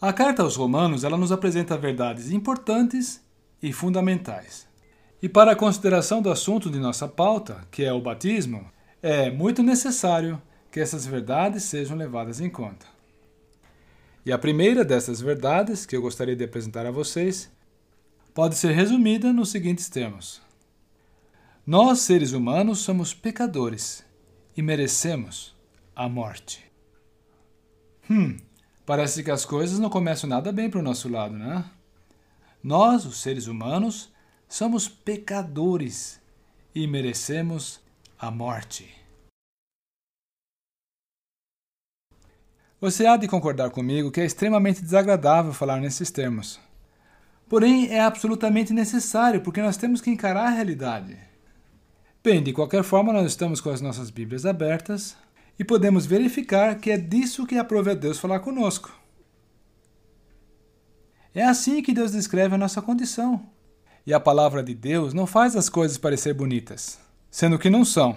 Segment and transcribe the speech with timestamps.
[0.00, 3.20] A carta aos Romanos ela nos apresenta verdades importantes
[3.60, 4.68] e fundamentais.
[5.20, 8.70] E para a consideração do assunto de nossa pauta, que é o batismo,
[9.02, 10.40] é muito necessário
[10.70, 12.86] que essas verdades sejam levadas em conta.
[14.24, 17.50] E a primeira dessas verdades que eu gostaria de apresentar a vocês
[18.32, 20.40] pode ser resumida nos seguintes termos:
[21.66, 24.04] Nós, seres humanos, somos pecadores
[24.56, 25.56] e merecemos
[25.96, 26.64] a morte.
[28.08, 28.36] Hum,
[28.88, 31.62] parece que as coisas não começam nada bem para o nosso lado, né?
[32.64, 34.10] Nós, os seres humanos,
[34.48, 36.18] somos pecadores
[36.74, 37.82] e merecemos
[38.18, 38.90] a morte.
[42.80, 46.58] Você há de concordar comigo que é extremamente desagradável falar nesses termos.
[47.46, 51.14] Porém, é absolutamente necessário, porque nós temos que encarar a realidade.
[52.24, 55.14] Bem, de qualquer forma, nós estamos com as nossas Bíblias abertas
[55.58, 58.92] e podemos verificar que é disso que aprove a Deus falar conosco.
[61.34, 63.44] É assim que Deus descreve a nossa condição.
[64.06, 66.98] E a palavra de Deus não faz as coisas parecer bonitas,
[67.30, 68.16] sendo que não são.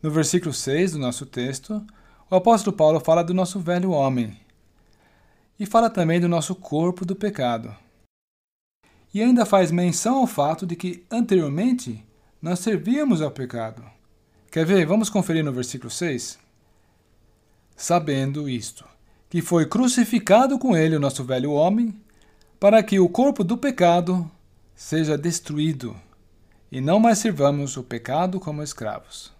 [0.00, 1.84] No versículo 6 do nosso texto,
[2.30, 4.38] o apóstolo Paulo fala do nosso velho homem
[5.58, 7.74] e fala também do nosso corpo do pecado.
[9.12, 12.04] E ainda faz menção ao fato de que anteriormente
[12.40, 13.97] nós servíamos ao pecado.
[14.50, 14.86] Quer ver?
[14.86, 16.38] Vamos conferir no versículo 6.
[17.76, 18.84] Sabendo isto,
[19.28, 21.94] que foi crucificado com ele o nosso velho homem,
[22.58, 24.28] para que o corpo do pecado
[24.74, 25.94] seja destruído
[26.72, 29.32] e não mais sirvamos o pecado como escravos.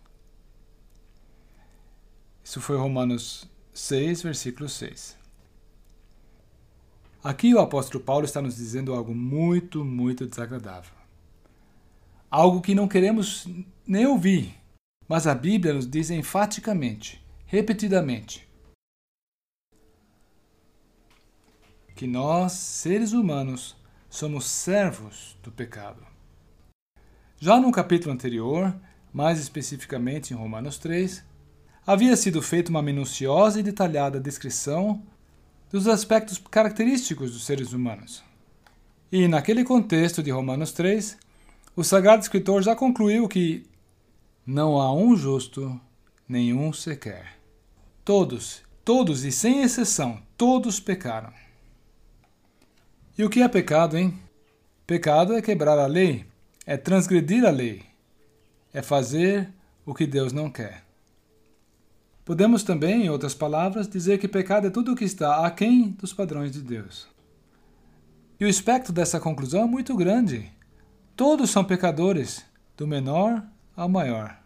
[2.44, 5.16] Isso foi Romanos 6, versículo 6.
[7.22, 10.92] Aqui o apóstolo Paulo está nos dizendo algo muito, muito desagradável.
[12.30, 13.46] Algo que não queremos
[13.86, 14.54] nem ouvir,
[15.08, 18.46] mas a Bíblia nos diz enfaticamente, repetidamente,
[21.96, 23.74] que nós, seres humanos,
[24.10, 26.06] somos servos do pecado.
[27.40, 28.74] Já no capítulo anterior,
[29.12, 31.24] mais especificamente em Romanos 3,
[31.86, 35.02] havia sido feita uma minuciosa e detalhada descrição
[35.70, 38.22] dos aspectos característicos dos seres humanos.
[39.10, 41.18] E, naquele contexto de Romanos 3,
[41.74, 43.64] o Sagrado Escritor já concluiu que
[44.50, 45.78] não há um justo,
[46.26, 47.36] nenhum sequer.
[48.02, 51.30] Todos, todos e sem exceção, todos pecaram.
[53.18, 54.18] E o que é pecado, hein?
[54.86, 56.24] Pecado é quebrar a lei,
[56.64, 57.82] é transgredir a lei,
[58.72, 59.52] é fazer
[59.84, 60.82] o que Deus não quer.
[62.24, 66.14] Podemos também, em outras palavras, dizer que pecado é tudo o que está aquém dos
[66.14, 67.06] padrões de Deus.
[68.40, 70.50] E o espectro dessa conclusão é muito grande.
[71.14, 72.42] Todos são pecadores,
[72.78, 73.46] do menor
[73.78, 74.36] ao maior.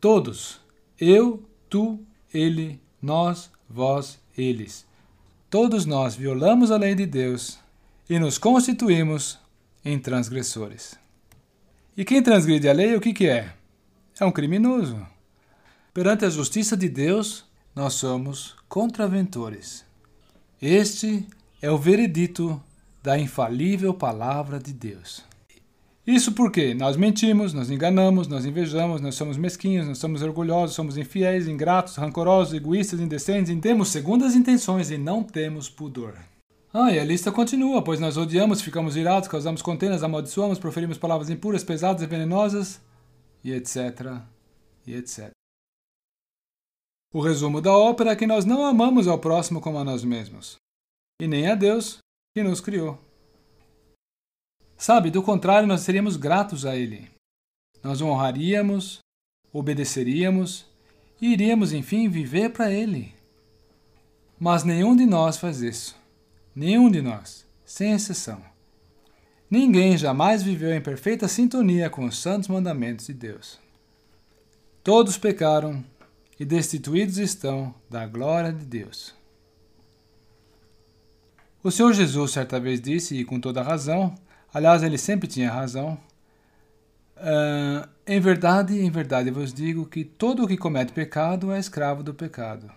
[0.00, 0.60] Todos.
[0.96, 1.98] Eu, tu,
[2.32, 4.86] ele, nós, vós, eles.
[5.50, 7.58] Todos nós violamos a lei de Deus
[8.08, 9.40] e nos constituímos
[9.84, 10.96] em transgressores.
[11.96, 13.52] E quem transgride a lei, o que, que é?
[14.20, 15.04] É um criminoso.
[15.92, 19.84] Perante a justiça de Deus, nós somos contraventores.
[20.62, 21.26] Este
[21.60, 22.62] é o veredito
[23.02, 25.28] da infalível palavra de Deus.
[26.10, 30.96] Isso porque nós mentimos, nós enganamos, nós invejamos, nós somos mesquinhos, nós somos orgulhosos, somos
[30.96, 36.18] infiéis, ingratos, rancorosos, egoístas, indecentes, temos segundas intenções e não temos pudor.
[36.74, 41.30] Ah, e a lista continua, pois nós odiamos, ficamos irados, causamos contendas, amaldiçoamos, proferimos palavras
[41.30, 42.80] impuras, pesadas e venenosas,
[43.44, 44.20] e etc,
[44.84, 45.30] e etc.
[47.14, 50.56] O resumo da ópera é que nós não amamos ao próximo como a nós mesmos,
[51.22, 51.98] e nem a Deus
[52.34, 52.98] que nos criou.
[54.80, 57.06] Sabe, do contrário, nós seríamos gratos a Ele.
[57.84, 59.00] Nós o honraríamos,
[59.52, 60.64] obedeceríamos
[61.20, 63.14] e iríamos, enfim, viver para Ele.
[64.38, 65.94] Mas nenhum de nós faz isso.
[66.56, 68.40] Nenhum de nós, sem exceção.
[69.50, 73.58] Ninguém jamais viveu em perfeita sintonia com os santos mandamentos de Deus.
[74.82, 75.84] Todos pecaram
[76.38, 79.14] e destituídos estão da glória de Deus.
[81.62, 84.16] O Senhor Jesus certa vez disse, e com toda razão,
[84.52, 85.98] aliás, ele sempre tinha razão,
[87.16, 92.02] uh, em verdade, em verdade vos digo que todo o que comete pecado é escravo
[92.02, 92.70] do pecado.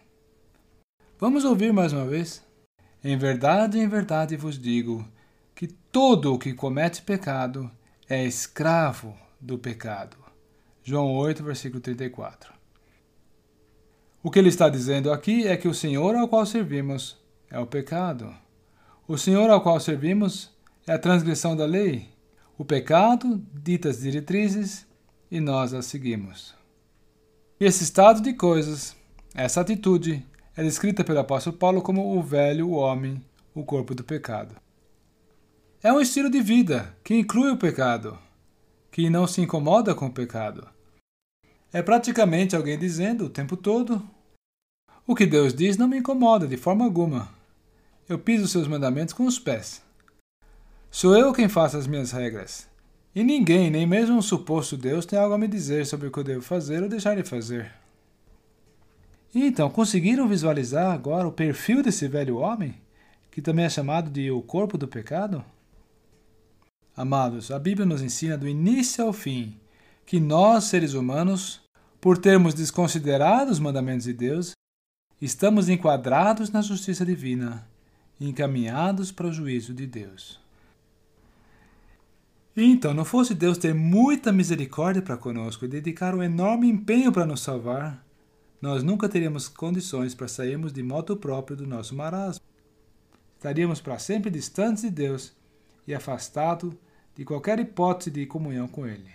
[1.19, 2.43] Vamos ouvir mais uma vez?
[3.03, 5.07] Em verdade, em verdade vos digo
[5.55, 7.69] que todo o que comete pecado
[8.09, 10.17] é escravo do pecado.
[10.83, 12.53] João 8, versículo 34.
[14.21, 17.17] O que ele está dizendo aqui é que o Senhor ao qual servimos
[17.49, 18.33] é o pecado.
[19.07, 20.52] O Senhor ao qual servimos
[20.85, 22.09] é a transgressão da lei.
[22.57, 24.85] O pecado dita as diretrizes
[25.31, 26.53] e nós as seguimos.
[27.59, 28.95] E esse estado de coisas,
[29.33, 30.25] essa atitude,
[30.55, 33.23] é descrita pelo apóstolo Paulo como o velho homem,
[33.55, 34.55] o corpo do pecado.
[35.81, 38.17] É um estilo de vida que inclui o pecado,
[38.91, 40.67] que não se incomoda com o pecado.
[41.71, 44.07] É praticamente alguém dizendo o tempo todo:
[45.07, 47.29] O que Deus diz não me incomoda de forma alguma.
[48.07, 49.81] Eu piso seus mandamentos com os pés.
[50.95, 52.69] Sou eu quem faço as minhas regras.
[53.15, 56.19] E ninguém, nem mesmo um suposto Deus, tem algo a me dizer sobre o que
[56.19, 57.71] eu devo fazer ou deixar de fazer.
[59.33, 62.75] Então, conseguiram visualizar agora o perfil desse velho homem,
[63.31, 65.43] que também é chamado de o corpo do pecado?
[66.95, 69.59] Amados, a Bíblia nos ensina do início ao fim
[70.05, 71.59] que nós, seres humanos,
[71.99, 74.51] por termos desconsiderado os mandamentos de Deus,
[75.19, 77.67] estamos enquadrados na justiça divina
[78.19, 80.42] e encaminhados para o juízo de Deus.
[82.55, 87.25] Então, não fosse Deus ter muita misericórdia para conosco e dedicar um enorme empenho para
[87.25, 88.05] nos salvar,
[88.61, 92.45] nós nunca teríamos condições para sairmos de modo próprio do nosso marasmo.
[93.35, 95.33] Estaríamos para sempre distantes de Deus
[95.87, 96.73] e afastados
[97.15, 99.11] de qualquer hipótese de comunhão com Ele.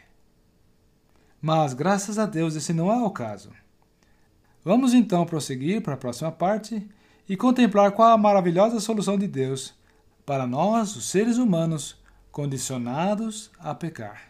[1.41, 3.51] Mas, graças a Deus, esse não é o caso.
[4.65, 6.87] Vamos então prosseguir para a próxima parte
[7.29, 9.75] e contemplar qual a maravilhosa solução de Deus
[10.27, 11.97] para nós, os seres humanos,
[12.39, 14.28] condicionados a pecar.